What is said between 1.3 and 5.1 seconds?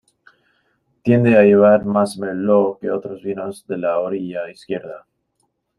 a llevar más "merlot" que otros vinos de la orilla izquierda.